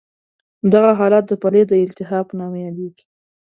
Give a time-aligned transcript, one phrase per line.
[0.73, 3.03] دغه حالت د پلې د التهاب په نامه یادېږي.